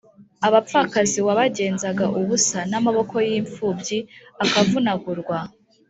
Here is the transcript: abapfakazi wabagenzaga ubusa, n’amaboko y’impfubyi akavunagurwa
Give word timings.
abapfakazi 0.47 1.19
wabagenzaga 1.27 2.05
ubusa, 2.19 2.59
n’amaboko 2.71 3.15
y’impfubyi 3.27 3.97
akavunagurwa 4.43 5.37